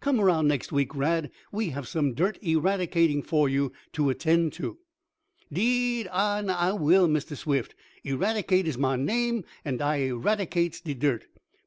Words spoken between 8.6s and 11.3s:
is mah name, an' I eradicates de dirt.